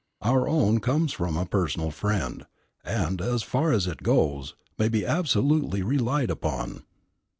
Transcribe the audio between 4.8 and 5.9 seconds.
be absolutely